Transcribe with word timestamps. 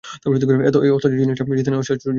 এই 0.83 0.91
অত্যাশ্চর্য 0.91 1.19
জিনিসটা 1.21 1.43
জিতে 1.57 1.69
নেয়ার 1.71 1.83
শেষ 1.83 1.97
সুযোগ 1.97 1.99
এখনই। 1.99 2.09